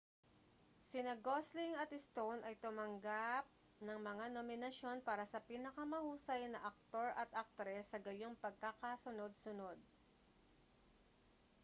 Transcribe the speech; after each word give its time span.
sina 0.91 1.13
gosling 1.27 1.73
at 1.83 1.91
stone 2.05 2.39
ay 2.49 2.55
tumanggap 2.63 3.45
ng 3.85 3.99
mga 4.09 4.25
nominasyon 4.37 4.97
para 5.07 5.25
sa 5.31 5.37
pinakamahusay 5.49 6.41
na 6.49 6.57
aktor 6.71 7.07
at 7.21 7.29
aktres 7.43 7.85
sa 7.93 7.99
gayong 8.05 8.33
pagkakasunod-sunod 8.43 9.77